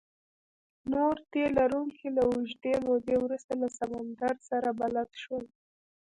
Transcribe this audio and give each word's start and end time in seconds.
نور 0.93 1.15
تي 1.31 1.43
لرونکي 1.57 2.07
له 2.15 2.21
اوږدې 2.29 2.73
مودې 2.85 3.15
وروسته 3.19 3.51
له 3.61 3.67
سمندر 3.79 4.33
سره 4.49 4.69
بلد 4.79 5.09
شول. 5.21 5.45